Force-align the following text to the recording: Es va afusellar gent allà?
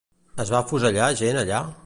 Es 0.43 0.53
va 0.55 0.61
afusellar 0.61 1.11
gent 1.23 1.41
allà? 1.45 1.65